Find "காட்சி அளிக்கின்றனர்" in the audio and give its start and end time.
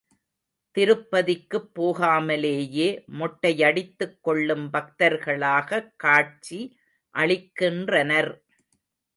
5.95-8.31